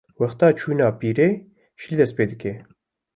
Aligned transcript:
wexta 0.19 0.47
çûyîna 0.59 0.89
pîrê, 0.99 1.29
şilî 1.81 1.95
dest 1.99 2.13
pê 2.17 2.25
dike 2.31 2.53